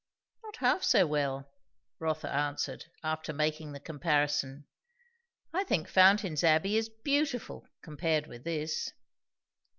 [0.43, 1.51] "Not half so well,"
[1.99, 4.65] Rotha answered, after making the comparison.
[5.53, 8.93] "I think Fountain's Abbey is beautiful, compared with this."